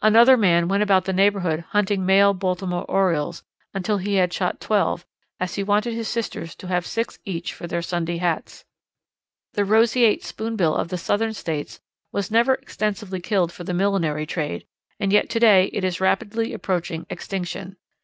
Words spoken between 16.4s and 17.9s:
approaching extinction.